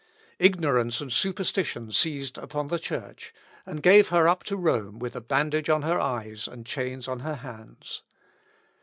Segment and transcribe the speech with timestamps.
[0.39, 3.35] Ignorance and superstition seized upon the Church,
[3.67, 7.19] and gave her up to Rome with a bandage on her eyes, and chains on
[7.19, 8.01] her hands.